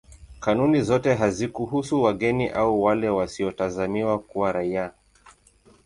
Kanuni 0.39 0.81
zote 0.81 1.13
hazikuhusu 1.15 2.03
wageni 2.03 2.49
au 2.49 2.83
wale 2.83 3.09
wasiotazamiwa 3.09 4.19
kuwa 4.19 4.51
raia. 4.51 4.91